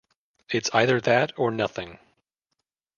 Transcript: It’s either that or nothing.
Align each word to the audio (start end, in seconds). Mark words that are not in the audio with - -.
It’s 0.49 0.71
either 0.73 0.99
that 1.01 1.31
or 1.37 1.51
nothing. 1.51 1.99